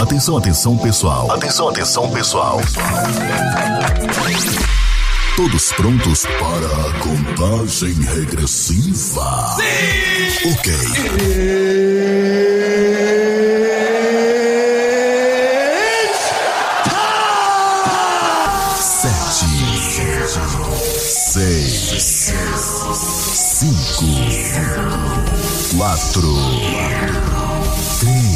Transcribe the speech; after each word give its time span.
Atenção, 0.00 0.36
atenção, 0.36 0.76
pessoal. 0.76 1.30
Atenção, 1.30 1.68
atenção, 1.68 2.10
pessoal. 2.10 2.60
Todos 5.36 5.72
prontos 5.72 6.26
para 6.26 6.66
a 6.66 6.92
contagem 7.00 7.94
regressiva? 8.02 9.56
Sim! 9.56 10.50
Ok. 10.52 10.74
Sete, 18.76 19.46
seis, 20.98 22.32
cinco, 23.34 24.06
quatro, 25.76 26.34
três, 28.00 28.33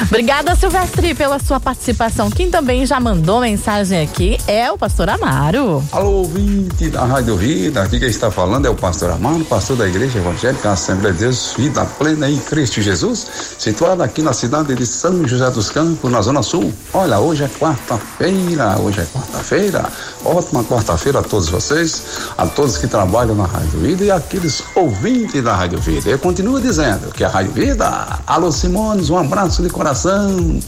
Obrigada, 0.02 0.54
Silvestre, 0.54 1.14
pela 1.14 1.38
sua 1.38 1.58
participação. 1.58 2.30
Quem 2.30 2.50
também 2.50 2.84
já 2.84 2.98
mandou 3.00 3.40
mensagem 3.40 4.02
aqui 4.02 4.38
é 4.46 4.70
o 4.70 4.76
pastor 4.76 5.08
Amaro. 5.08 5.82
Alô, 5.92 6.10
ouvinte 6.10 6.88
da 6.90 7.04
Rádio 7.04 7.36
Vida. 7.36 7.82
Aqui 7.82 7.98
quem 7.98 8.08
está 8.08 8.30
falando 8.30 8.66
é 8.66 8.70
o 8.70 8.74
pastor 8.74 9.10
Amaro, 9.10 9.44
pastor 9.44 9.76
da 9.76 9.86
Igreja 9.86 10.18
Evangélica 10.18 10.72
Assembleia 10.72 11.14
de 11.14 11.20
Deus, 11.20 11.54
Vida 11.56 11.84
Plena 11.84 12.28
em 12.28 12.38
Cristo 12.38 12.82
Jesus, 12.82 13.26
situada 13.58 14.04
aqui 14.04 14.20
na 14.20 14.32
cidade 14.32 14.74
de 14.74 14.86
São 14.86 15.26
José 15.26 15.48
dos 15.50 15.70
Campos, 15.70 16.10
na 16.10 16.20
Zona 16.20 16.42
Sul. 16.42 16.72
Olha, 16.92 17.18
hoje 17.18 17.44
é 17.44 17.48
quarta-feira, 17.48 18.76
hoje 18.78 19.00
é 19.00 19.04
quarta-feira. 19.04 19.84
Ótima 20.24 20.64
quarta-feira 20.64 21.20
a 21.20 21.22
todos 21.22 21.48
vocês, 21.48 22.02
a 22.36 22.46
todos 22.46 22.78
que 22.78 22.86
trabalham 22.86 23.34
na 23.34 23.46
Rádio 23.46 23.78
Vida 23.80 24.04
e 24.04 24.10
aqueles 24.10 24.62
ouvintes 24.74 25.42
da 25.42 25.54
Rádio 25.54 25.78
Vida. 25.78 26.10
Eu 26.10 26.18
continuo 26.18 26.60
dizendo 26.60 27.12
que 27.12 27.22
a 27.22 27.28
Rádio 27.28 27.52
Vida, 27.52 28.18
alô 28.26 28.50
Simones, 28.50 29.10
um 29.10 29.18
abraço 29.18 29.62
de 29.62 29.68
coração 29.68 29.84
coração. 29.85 30.59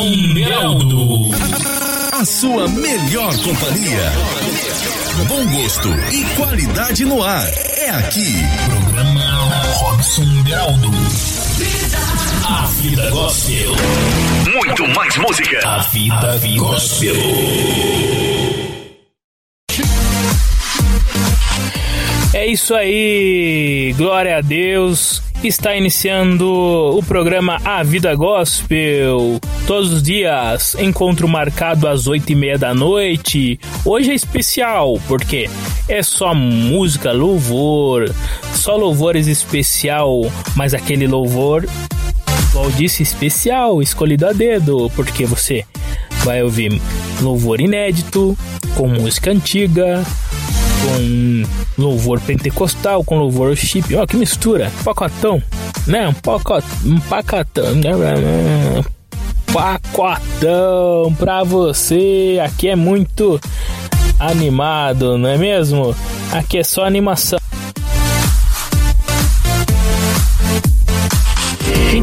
Robson 0.00 0.32
Beraldo. 0.32 1.28
A 2.12 2.24
sua 2.24 2.66
melhor 2.68 3.36
companhia. 3.42 4.12
Bom 5.28 5.44
gosto 5.48 5.90
e 6.10 6.24
qualidade 6.36 7.04
no 7.04 7.22
ar. 7.22 7.46
É 7.76 7.90
aqui. 7.90 8.36
Programa 8.64 9.50
Robson 9.74 10.24
Beraldo. 10.42 10.90
A 12.48 12.64
vida 12.80 13.10
gospel. 13.10 13.72
Muito 14.54 14.88
mais 14.96 15.14
música. 15.18 15.68
A 15.68 15.78
vida, 15.80 16.38
vida 16.38 16.58
gospel. 16.58 17.14
É 22.32 22.46
isso 22.46 22.76
aí, 22.76 23.92
glória 23.96 24.38
a 24.38 24.40
Deus. 24.40 25.20
Está 25.42 25.74
iniciando 25.74 26.46
o 26.48 27.02
programa 27.02 27.58
A 27.64 27.82
Vida 27.82 28.14
Gospel. 28.14 29.40
Todos 29.66 29.90
os 29.90 30.02
dias, 30.02 30.76
encontro 30.78 31.26
marcado 31.26 31.88
às 31.88 32.06
oito 32.06 32.30
e 32.30 32.36
meia 32.36 32.56
da 32.56 32.72
noite. 32.72 33.58
Hoje 33.84 34.12
é 34.12 34.14
especial, 34.14 35.00
porque 35.08 35.50
é 35.88 36.04
só 36.04 36.32
música, 36.32 37.10
louvor, 37.10 38.14
só 38.54 38.76
louvores 38.76 39.26
especial, 39.26 40.20
mas 40.54 40.72
aquele 40.72 41.08
louvor, 41.08 41.66
igual 42.50 42.70
disse, 42.70 43.02
especial, 43.02 43.82
escolhido 43.82 44.28
a 44.28 44.32
dedo, 44.32 44.88
porque 44.94 45.26
você 45.26 45.64
vai 46.22 46.44
ouvir 46.44 46.80
louvor 47.20 47.60
inédito, 47.60 48.38
com 48.76 48.86
música 48.86 49.32
antiga, 49.32 50.04
com 50.82 51.42
louvor 51.82 52.20
pentecostal, 52.20 53.04
com 53.04 53.18
louvor 53.18 53.56
chip. 53.56 53.94
Ó, 53.96 54.06
que 54.06 54.16
mistura. 54.16 54.70
Pacotão, 54.84 55.42
né? 55.86 56.08
Um 56.08 56.14
pacotão. 56.14 56.68
Um 56.84 57.00
pacotão. 57.00 57.80
Pacotão 59.52 61.14
pra 61.18 61.42
você. 61.44 62.40
Aqui 62.44 62.68
é 62.68 62.76
muito 62.76 63.40
animado, 64.18 65.18
não 65.18 65.28
é 65.28 65.36
mesmo? 65.36 65.94
Aqui 66.32 66.58
é 66.58 66.64
só 66.64 66.84
animação. 66.84 67.38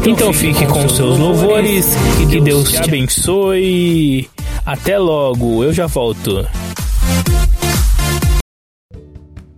Então 0.04 0.32
fique 0.32 0.66
com 0.66 0.88
seus 0.88 1.18
louvores 1.18 1.86
e 2.20 2.26
que 2.26 2.40
Deus 2.40 2.70
te 2.70 2.78
abençoe. 2.78 4.28
Até 4.64 4.98
logo, 4.98 5.64
eu 5.64 5.72
já 5.72 5.86
volto. 5.86 6.46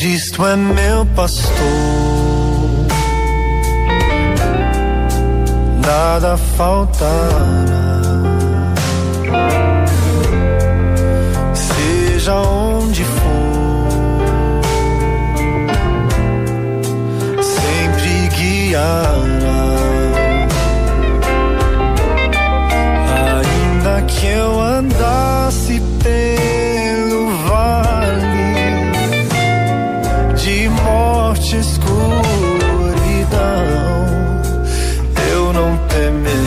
Cristo 0.00 0.46
é 0.46 0.56
meu 0.56 1.04
pastor, 1.14 1.52
nada 5.86 6.38
faltará. 6.38 7.10
Seja 11.52 12.34
onde 12.34 13.04
for, 13.04 13.92
sempre 17.42 18.28
guiará. 18.38 19.20
Ainda 23.36 24.00
que 24.06 24.26
eu 24.28 24.60
andasse 24.62 25.69
escuridão, 33.10 33.64
eu 35.32 35.52
não 35.52 35.76
temerei. 35.88 36.40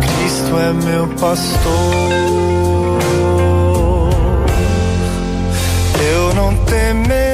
Cristo 0.00 0.58
é 0.58 0.72
meu 0.72 1.06
pastor, 1.18 1.70
eu 6.00 6.34
não 6.34 6.54
temerei. 6.64 7.33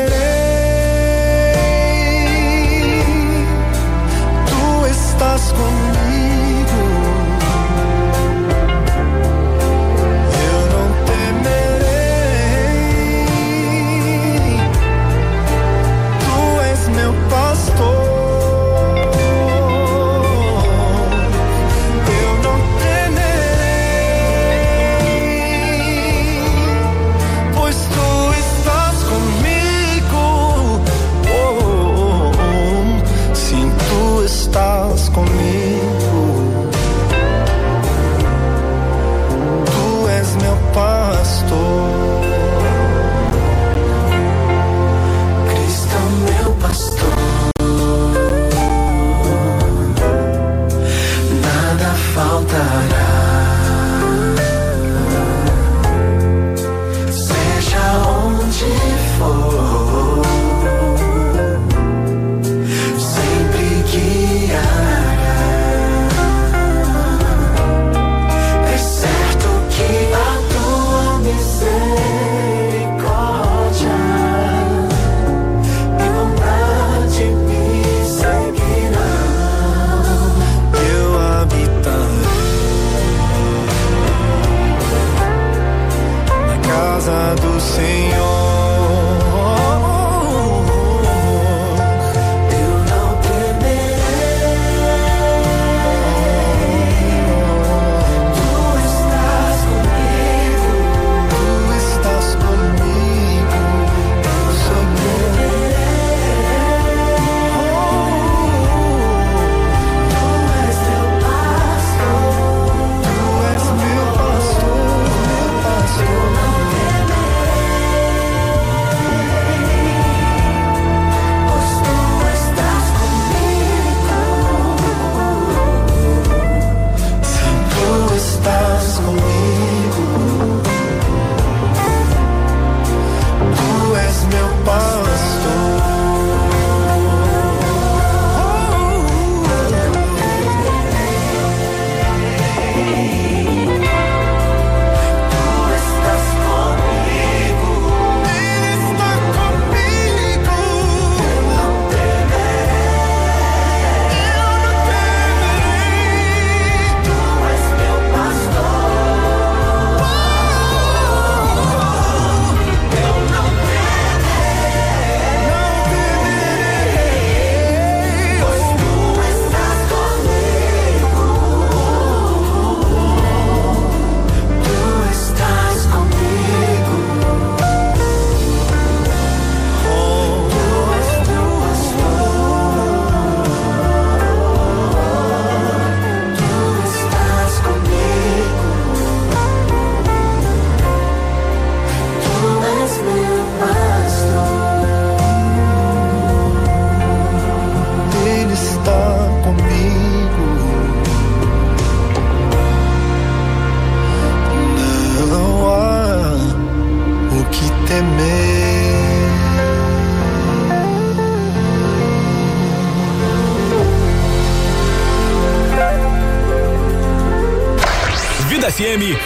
Vida 218.48 218.70
FM 218.70 219.16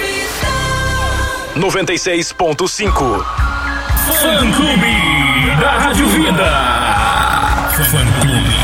96.5 1.57 3.25
Fã 4.21 4.53
Clube 4.53 5.57
da 5.61 5.71
Rádio 5.79 6.07
Vida. 6.09 6.45
Fã 7.75 8.05
Clube 8.21 8.55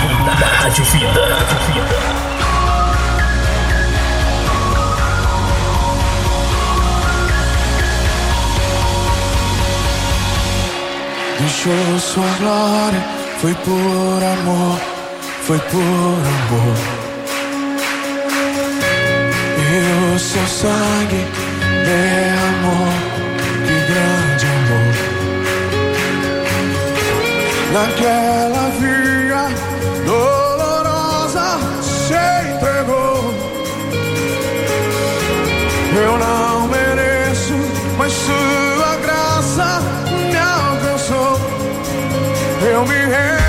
da 0.41 0.47
Rádio 0.47 0.85
Vida. 0.85 2.30
deixou 11.41 11.99
sua 11.99 12.29
glória. 12.39 13.03
Foi 13.41 13.55
por 13.55 14.23
amor, 14.23 14.79
foi 15.47 15.59
por 15.59 15.79
amor. 15.79 16.77
E 19.59 20.15
o 20.15 20.19
seu 20.19 20.47
sangue 20.47 21.27
amor, 22.49 22.93
que 23.67 23.77
grande 23.91 24.47
amor. 24.59 24.95
Naquela 27.73 28.65
via, 28.79 29.45
no 30.05 30.40
me 42.87 42.95
rendo 42.95 43.40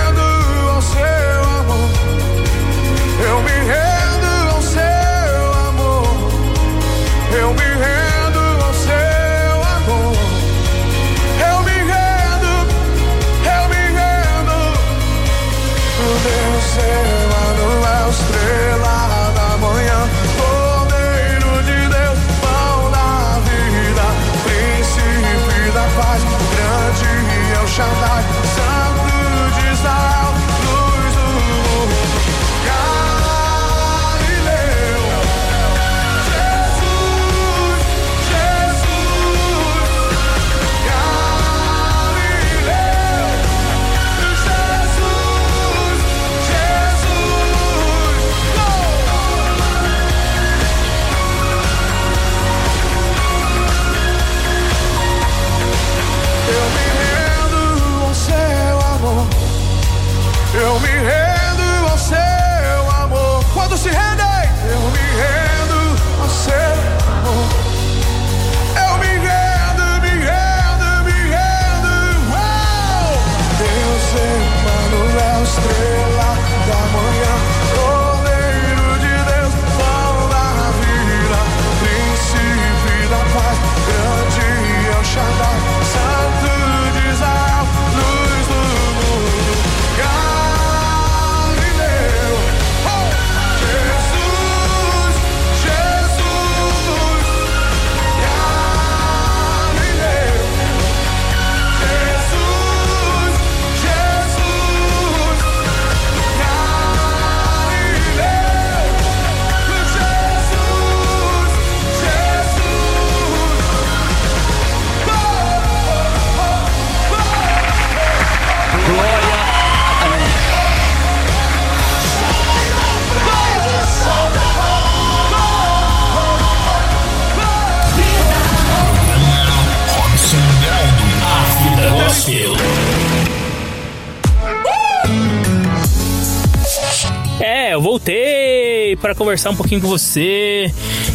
voltei 137.91 138.95
para 139.01 139.13
conversar 139.13 139.49
um 139.49 139.55
pouquinho 139.55 139.81
com 139.81 139.87
você. 139.87 140.71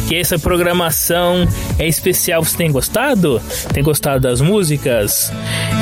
Que 0.07 0.15
essa 0.15 0.37
programação 0.37 1.47
é 1.79 1.87
especial. 1.87 2.43
Você 2.43 2.55
tem 2.55 2.71
gostado? 2.71 3.41
Tem 3.73 3.83
gostado 3.83 4.21
das 4.21 4.41
músicas? 4.41 5.31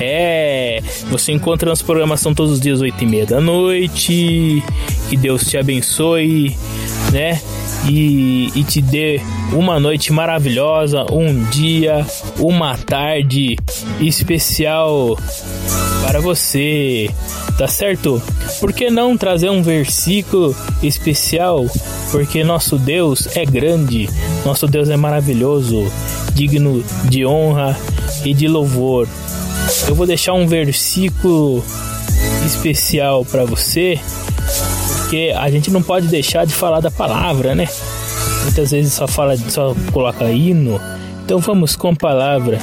É, 0.01 0.81
você 1.09 1.33
encontra 1.33 1.69
nossa 1.69 1.83
programação 1.83 2.33
todos 2.33 2.53
os 2.53 2.59
dias, 2.61 2.79
8 2.79 3.03
e 3.03 3.07
meia 3.07 3.25
da 3.25 3.41
noite. 3.41 4.63
Que 5.09 5.17
Deus 5.17 5.45
te 5.45 5.57
abençoe, 5.57 6.57
né? 7.11 7.41
E, 7.87 8.51
e 8.55 8.63
te 8.63 8.81
dê 8.81 9.21
uma 9.53 9.79
noite 9.79 10.11
maravilhosa, 10.11 11.05
um 11.11 11.43
dia, 11.49 12.05
uma 12.39 12.75
tarde 12.77 13.57
especial 13.99 15.17
para 16.05 16.19
você, 16.19 17.09
tá 17.57 17.67
certo? 17.67 18.21
Por 18.59 18.73
que 18.73 18.89
não 18.89 19.17
trazer 19.17 19.49
um 19.49 19.61
versículo 19.61 20.55
especial? 20.81 21.65
Porque 22.11 22.43
nosso 22.43 22.77
Deus 22.77 23.35
é 23.35 23.45
grande, 23.45 24.09
nosso 24.45 24.67
Deus 24.67 24.89
é 24.89 24.97
maravilhoso, 24.97 25.85
digno 26.33 26.83
de 27.09 27.25
honra 27.25 27.77
e 28.23 28.33
de 28.33 28.47
louvor. 28.47 29.07
Eu 29.87 29.95
vou 29.95 30.05
deixar 30.05 30.33
um 30.33 30.47
versículo 30.47 31.63
especial 32.45 33.25
para 33.25 33.45
você, 33.45 33.99
porque 35.05 35.31
a 35.37 35.51
gente 35.51 35.69
não 35.69 35.83
pode 35.83 36.07
deixar 36.07 36.45
de 36.45 36.53
falar 36.53 36.79
da 36.79 36.89
palavra, 36.89 37.53
né? 37.53 37.67
Muitas 38.41 38.71
vezes 38.71 38.91
só 38.91 39.07
fala, 39.07 39.37
só 39.37 39.75
coloca 39.91 40.31
hino. 40.31 40.81
Então 41.23 41.37
vamos 41.37 41.75
com 41.75 41.89
a 41.89 41.95
palavra. 41.95 42.59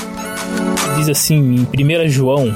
Diz 0.96 1.08
assim 1.08 1.66
em 1.72 2.06
1 2.06 2.08
João 2.08 2.52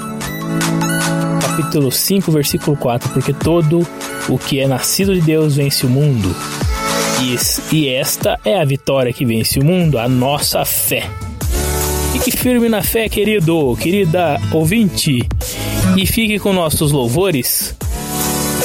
capítulo 1.40 1.92
5, 1.92 2.32
versículo 2.32 2.76
4, 2.76 3.10
porque 3.10 3.32
todo 3.32 3.86
o 4.28 4.36
que 4.36 4.58
é 4.58 4.66
nascido 4.66 5.14
de 5.14 5.20
Deus 5.20 5.54
vence 5.54 5.86
o 5.86 5.88
mundo. 5.88 6.34
E 7.70 7.88
esta 7.88 8.40
é 8.44 8.60
a 8.60 8.64
vitória 8.64 9.12
que 9.12 9.24
vence 9.24 9.60
o 9.60 9.64
mundo, 9.64 10.00
a 10.00 10.08
nossa 10.08 10.64
fé. 10.64 11.08
Fique 12.12 12.36
firme 12.36 12.68
na 12.68 12.82
fé, 12.82 13.08
querido, 13.08 13.76
querida 13.80 14.36
ouvinte, 14.50 15.22
e 15.96 16.06
fique 16.06 16.40
com 16.40 16.52
nossos 16.52 16.90
louvores, 16.90 17.76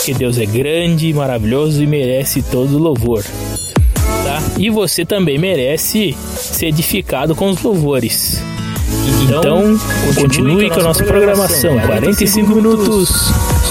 porque 0.01 0.15
Deus 0.15 0.39
é 0.39 0.47
grande, 0.47 1.13
maravilhoso 1.13 1.83
e 1.83 1.85
merece 1.85 2.41
todo 2.41 2.79
louvor. 2.79 3.23
Tá? 3.23 4.41
E 4.57 4.67
você 4.67 5.05
também 5.05 5.37
merece 5.37 6.13
ser 6.35 6.67
edificado 6.67 7.35
com 7.35 7.51
os 7.51 7.61
louvores. 7.61 8.41
Então, 9.23 9.77
continue 10.15 10.71
com 10.71 10.79
a 10.79 10.83
nossa 10.85 11.03
programação. 11.03 11.79
45 11.79 12.49
minutos 12.49 13.09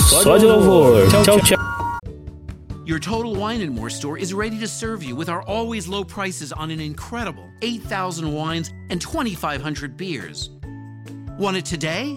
só 0.08 0.38
de 0.38 0.46
louvor. 0.46 1.08
Tchau, 1.24 1.40
tchau. 1.40 1.58
Your 2.86 3.00
Total 3.00 3.32
Wine 3.32 3.64
and 3.64 3.72
More 3.72 3.90
store 3.90 4.16
is 4.16 4.32
ready 4.32 4.58
to 4.60 4.68
serve 4.68 5.02
you 5.02 5.16
with 5.16 5.28
our 5.28 5.42
always 5.48 5.88
low 5.88 6.04
prices 6.04 6.52
on 6.52 6.70
an 6.70 6.80
incredible 6.80 7.44
8,000 7.60 8.32
wines 8.32 8.72
and 8.88 9.00
2,500 9.00 9.96
beers. 9.96 10.50
Want 11.40 11.56
it 11.56 11.64
today? 11.64 12.16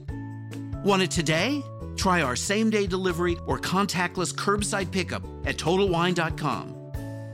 Want 0.83 1.03
it 1.03 1.11
today? 1.11 1.63
Try 1.95 2.23
our 2.23 2.35
same 2.35 2.71
day 2.71 2.87
delivery 2.87 3.37
or 3.45 3.59
contactless 3.59 4.33
curbside 4.33 4.89
pickup 4.89 5.21
at 5.45 5.57
TotalWine.com. 5.57 6.69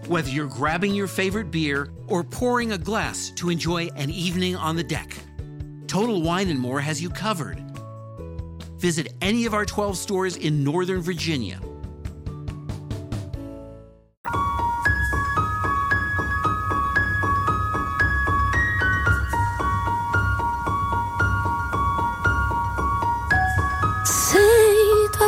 Whether 0.08 0.30
you're 0.30 0.48
grabbing 0.48 0.94
your 0.94 1.08
favorite 1.08 1.50
beer 1.50 1.90
or 2.08 2.26
pouring 2.26 2.74
a 2.74 2.78
glass 2.78 3.30
to 3.38 3.50
enjoy 3.50 3.88
an 3.96 4.10
evening 4.10 4.58
on 4.58 4.76
the 4.76 4.84
deck, 4.84 5.16
Total 5.88 6.22
Wine 6.22 6.50
and 6.50 6.60
More 6.60 6.82
has 6.82 7.02
you 7.02 7.10
covered. 7.10 7.64
Visit 8.80 9.14
any 9.22 9.46
of 9.46 9.54
our 9.54 9.66
12 9.66 9.98
stores 9.98 10.36
in 10.36 10.62
Northern 10.62 11.02
Virginia. 11.02 11.62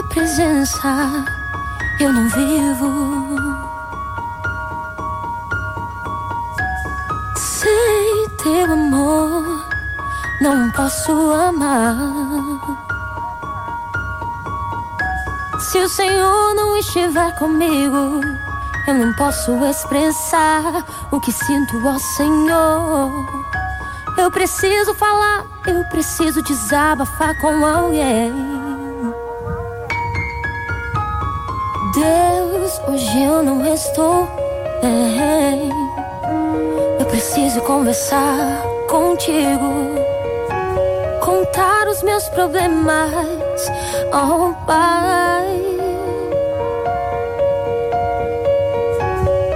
Presença, 0.10 1.26
eu 2.00 2.12
não 2.12 2.28
vivo. 2.30 3.36
Sem 7.38 8.30
teu 8.44 8.74
amor, 8.74 9.66
não 10.42 10.72
posso 10.72 11.12
amar. 11.32 11.96
Se 15.60 15.78
o 15.78 15.90
Senhor 15.90 16.56
não 16.56 16.78
estiver 16.78 17.36
comigo, 17.38 18.22
eu 18.88 18.94
não 18.94 19.14
posso 19.14 19.52
expressar 19.66 20.84
o 21.12 21.20
que 21.20 21.32
sinto 21.32 21.88
ao 21.88 22.00
Senhor. 22.00 23.12
Eu 24.18 24.32
preciso 24.32 24.94
falar, 24.96 25.46
eu 25.68 25.84
preciso 25.86 26.42
desabafar 26.42 27.40
com 27.40 27.66
alguém. 27.66 28.59
Hoje 32.90 33.24
eu 33.24 33.44
não 33.44 33.74
estou 33.74 34.28
bem. 34.82 35.70
Eu 37.00 37.06
preciso 37.06 37.62
conversar 37.62 38.64
contigo, 38.88 39.96
contar 41.22 41.88
os 41.88 42.02
meus 42.02 42.28
problemas, 42.30 43.72
oh 44.12 44.54
Pai. 44.66 45.46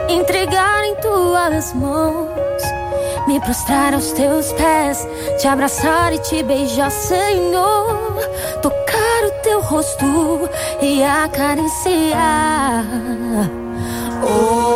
Entregar 0.09 0.85
em 0.85 0.95
tuas 0.95 1.73
mãos 1.73 2.33
me 3.27 3.39
prostrar 3.39 3.93
aos 3.93 4.11
teus 4.11 4.51
pés, 4.51 5.07
te 5.39 5.47
abraçar 5.47 6.13
e 6.13 6.19
te 6.19 6.43
beijar, 6.43 6.91
Senhor. 6.91 7.92
Teu 9.43 9.59
rosto 9.61 10.49
e 10.81 11.03
acariciar. 11.03 12.85
Oh. 14.25 14.72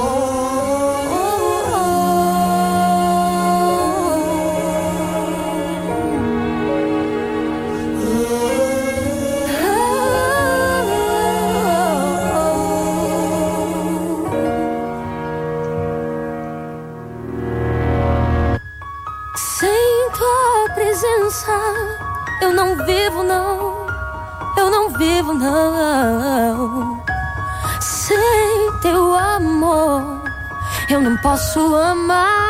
Eu 30.90 31.02
não 31.02 31.18
posso 31.18 31.60
amar. 31.76 32.48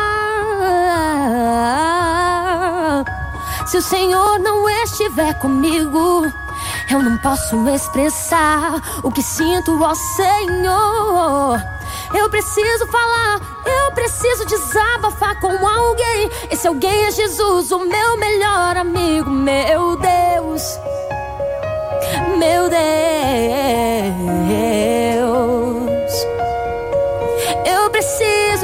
Se 3.65 3.78
o 3.78 3.82
Senhor 3.82 4.39
não 4.39 4.69
estiver 4.69 5.34
comigo, 5.39 6.26
eu 6.89 7.02
não 7.02 7.17
posso 7.17 7.67
expressar 7.69 8.82
o 9.04 9.12
que 9.12 9.21
sinto 9.21 9.84
ao 9.84 9.95
Senhor. 9.95 11.62
Eu 12.13 12.30
preciso 12.30 12.88
falar, 12.88 13.41
eu 13.65 13.91
preciso 13.91 14.45
desabafar 14.45 15.39
com 15.41 15.67
alguém. 15.67 16.30
Esse 16.50 16.67
alguém 16.67 17.06
é 17.06 17.12
Jesus, 17.12 17.71
o 17.71 17.80
meu 17.80 18.17
melhor 18.17 18.78
amigo, 18.78 19.30
meu 19.30 19.97
Deus. 19.97 20.80
Meu 22.38 22.69
Deus. 22.69 22.78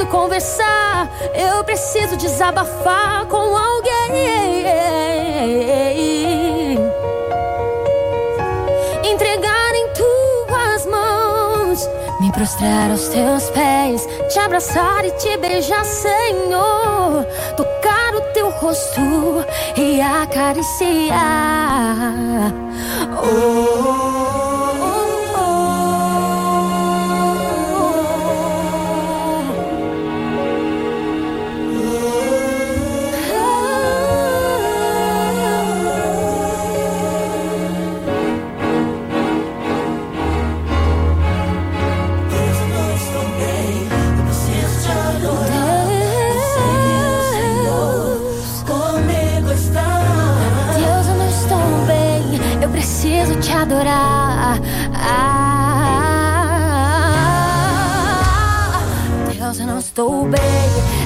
Preciso 0.04 0.06
conversar, 0.06 1.08
eu 1.34 1.64
preciso 1.64 2.16
desabafar 2.16 3.26
com 3.26 3.56
alguém. 3.56 4.66
Entregar 9.04 9.74
em 9.74 9.88
tuas 9.92 10.86
mãos, 10.86 11.88
me 12.20 12.32
prostrar 12.32 12.90
aos 12.90 13.08
teus 13.08 13.50
pés, 13.50 14.06
te 14.28 14.38
abraçar 14.38 15.04
e 15.04 15.10
te 15.12 15.36
beijar, 15.36 15.84
Senhor. 15.84 17.24
Tocar 17.56 18.14
o 18.14 18.20
teu 18.32 18.50
rosto 18.50 19.44
e 19.76 20.00
acariciar. 20.00 21.14
Oh. 23.22 24.43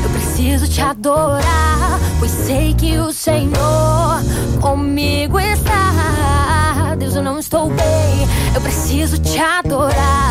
Eu 0.03 0.11
preciso 0.11 0.69
te 0.69 0.81
adorar. 0.81 1.99
Pois 2.19 2.31
sei 2.31 2.75
que 2.75 2.99
o 2.99 3.13
Senhor 3.13 4.23
comigo 4.61 5.39
está. 5.39 6.95
Deus, 6.99 7.15
eu 7.15 7.23
não 7.23 7.39
estou 7.39 7.69
bem. 7.69 8.29
Eu 8.55 8.61
preciso 8.61 9.19
te 9.19 9.39
adorar. 9.39 10.28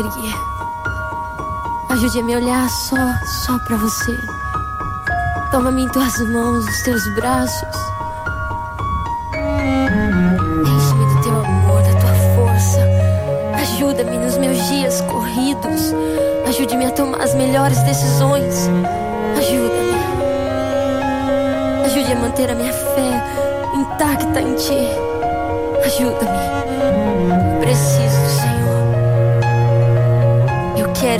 Erguer. 0.00 0.34
Ajude 1.90 2.20
a 2.20 2.22
me 2.24 2.36
olhar 2.36 2.68
só, 2.68 2.96
só 3.44 3.58
pra 3.66 3.76
você. 3.76 4.18
Toma-me 5.50 5.82
em 5.82 5.88
tuas 5.88 6.18
mãos, 6.30 6.64
os 6.64 6.82
teus 6.82 7.14
braços. 7.14 7.79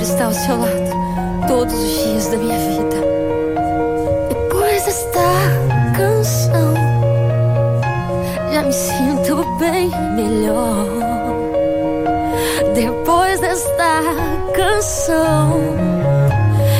Quero 0.01 0.13
estar 0.13 0.25
ao 0.25 0.33
seu 0.33 0.57
lado. 0.57 1.47
todos 1.47 1.73
os 1.73 2.03
dias 2.03 2.27
da 2.27 2.37
minha 2.37 2.57
vida. 2.57 2.97
Depois 4.29 4.83
desta 4.85 5.21
canção, 5.95 6.73
já 8.51 8.63
me 8.63 8.73
sinto 8.73 9.45
bem 9.59 9.89
melhor. 10.15 10.85
Depois 12.73 13.39
desta 13.41 14.01
canção, 14.55 15.61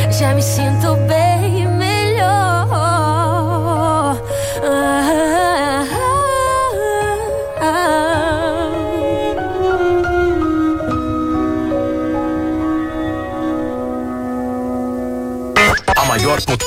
já 0.09 0.33
me 0.33 0.41
sinto 0.41 0.95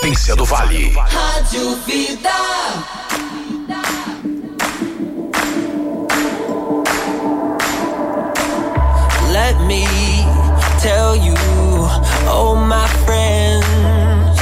potência 0.04 0.36
do 0.36 0.44
vale. 0.44 0.92
Rádio 0.92 1.76
Vida. 1.86 2.30
Let 9.32 9.58
me 9.66 9.86
tell 10.82 11.16
you, 11.16 11.34
oh 12.28 12.54
my 12.54 12.86
friends, 13.06 14.38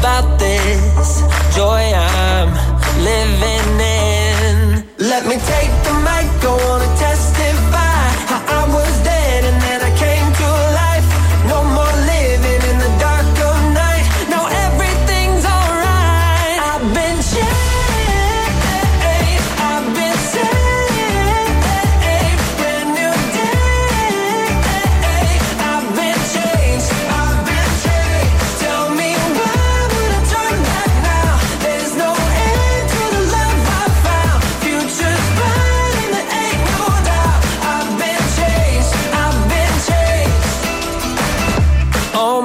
about 0.00 0.38
this 0.40 1.22
joy 1.54 1.92
I'm 1.94 2.52
living 3.04 3.80
in. 3.80 4.84
Let 4.98 5.24
me 5.26 5.36
take 5.36 5.70
the 5.84 5.94
mic, 6.02 6.26
go 6.42 6.52
on 6.52 6.83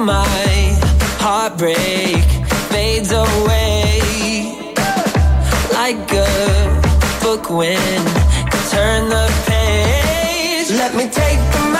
my 0.04 0.78
heartbreak 1.18 2.24
fades 2.70 3.12
away 3.12 4.00
like 5.74 6.12
a 6.12 6.80
book 7.22 7.50
when 7.50 8.00
you 8.52 8.60
turn 8.70 9.08
the 9.10 9.26
page. 9.46 10.70
Let 10.70 10.94
me 10.94 11.04
take 11.04 11.40
the 11.52 11.79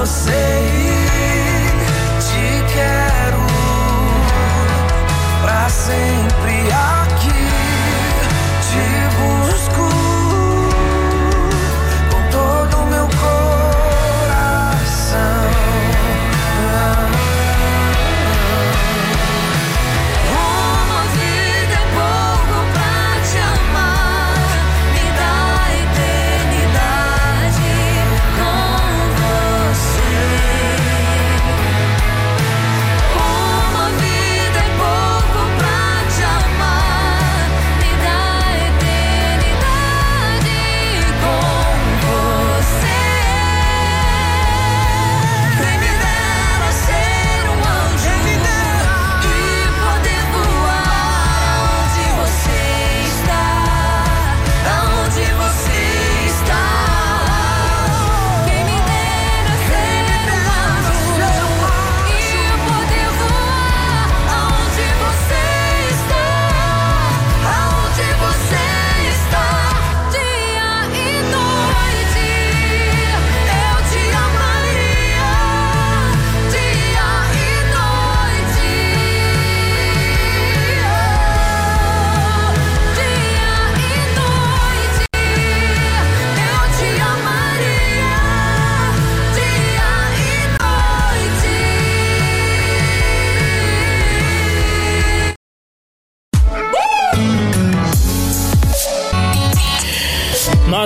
Você 0.00 0.30
ir. 0.30 1.00
Te 2.20 2.72
quero 2.72 3.44
pra 5.42 5.68
sempre 5.68 6.72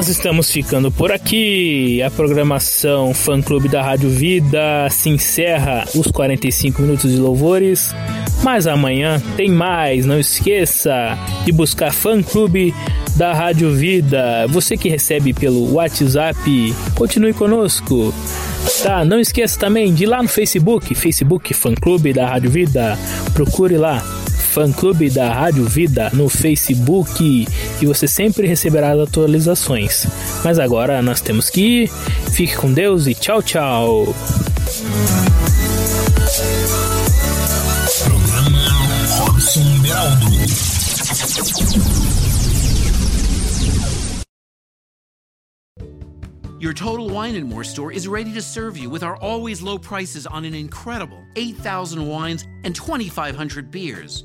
Nós 0.04 0.10
estamos 0.10 0.50
ficando 0.50 0.92
por 0.92 1.10
aqui. 1.10 2.02
A 2.02 2.10
programação 2.10 3.14
Fã 3.14 3.40
Clube 3.40 3.70
da 3.70 3.80
Rádio 3.80 4.10
Vida 4.10 4.86
se 4.90 5.08
encerra 5.08 5.86
os 5.94 6.08
45 6.08 6.82
minutos 6.82 7.10
de 7.10 7.16
louvores. 7.16 7.94
Mas 8.42 8.66
amanhã 8.66 9.18
tem 9.34 9.48
mais. 9.48 10.04
Não 10.04 10.20
esqueça 10.20 11.18
de 11.46 11.52
buscar 11.52 11.90
Fã 11.90 12.22
Clube 12.22 12.74
da 13.16 13.32
Rádio 13.32 13.72
Vida. 13.72 14.46
Você 14.48 14.76
que 14.76 14.90
recebe 14.90 15.32
pelo 15.32 15.72
WhatsApp, 15.72 16.74
continue 16.94 17.32
conosco. 17.32 18.12
Tá, 18.82 19.06
não 19.06 19.18
esqueça 19.18 19.58
também 19.58 19.94
de 19.94 20.02
ir 20.02 20.06
lá 20.06 20.22
no 20.22 20.28
Facebook, 20.28 20.94
Facebook 20.94 21.54
Fã 21.54 21.74
Clube 21.74 22.12
da 22.12 22.28
Rádio 22.28 22.50
Vida. 22.50 22.98
Procure 23.32 23.78
lá 23.78 24.04
fã 24.54 24.70
clube 24.70 25.10
da 25.10 25.32
Rádio 25.32 25.64
Vida 25.64 26.10
no 26.12 26.28
Facebook 26.28 27.44
e 27.82 27.86
você 27.86 28.06
sempre 28.06 28.46
receberá 28.46 28.92
as 28.92 29.00
atualizações. 29.00 30.06
Mas 30.44 30.60
agora 30.60 31.02
nós 31.02 31.20
temos 31.20 31.50
que 31.50 31.82
ir. 31.82 31.90
Fique 32.30 32.54
com 32.54 32.72
Deus 32.72 33.08
e 33.08 33.14
tchau, 33.14 33.42
tchau. 33.42 34.14
Programa 38.04 38.68
Robson 39.18 39.78
Beraldo. 39.82 40.26
Your 46.60 46.72
Total 46.72 47.08
Wine 47.10 47.34
and 47.34 47.44
More 47.44 47.64
store 47.64 47.92
is 47.92 48.06
ready 48.06 48.32
to 48.32 48.40
serve 48.40 48.78
you 48.78 48.88
with 48.88 49.02
our 49.02 49.16
always 49.16 49.60
low 49.60 49.78
prices 49.78 50.26
on 50.26 50.44
an 50.44 50.54
incredible 50.54 51.22
8,000 51.34 52.06
wines 52.06 52.46
and 52.62 52.74
2,500 52.74 53.70
beers. 53.72 54.24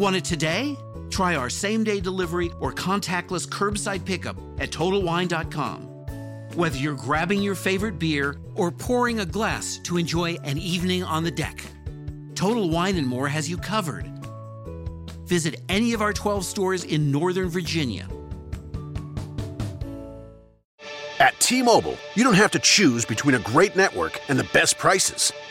Want 0.00 0.16
it 0.16 0.24
today? 0.24 0.78
Try 1.10 1.36
our 1.36 1.50
same 1.50 1.84
day 1.84 2.00
delivery 2.00 2.50
or 2.58 2.72
contactless 2.72 3.46
curbside 3.46 4.02
pickup 4.02 4.34
at 4.58 4.70
TotalWine.com. 4.70 5.82
Whether 6.54 6.78
you're 6.78 6.94
grabbing 6.94 7.42
your 7.42 7.54
favorite 7.54 7.98
beer 7.98 8.38
or 8.54 8.70
pouring 8.70 9.20
a 9.20 9.26
glass 9.26 9.76
to 9.84 9.98
enjoy 9.98 10.36
an 10.42 10.56
evening 10.56 11.04
on 11.04 11.22
the 11.22 11.30
deck, 11.30 11.62
Total 12.34 12.70
Wine 12.70 12.96
and 12.96 13.06
More 13.06 13.28
has 13.28 13.50
you 13.50 13.58
covered. 13.58 14.10
Visit 15.26 15.60
any 15.68 15.92
of 15.92 16.00
our 16.00 16.14
12 16.14 16.46
stores 16.46 16.84
in 16.84 17.12
Northern 17.12 17.50
Virginia. 17.50 18.08
At 21.18 21.38
T-Mobile, 21.40 21.98
you 22.14 22.24
don't 22.24 22.32
have 22.32 22.52
to 22.52 22.58
choose 22.58 23.04
between 23.04 23.34
a 23.34 23.40
great 23.40 23.76
network 23.76 24.18
and 24.30 24.38
the 24.38 24.48
best 24.54 24.78
prices. 24.78 25.30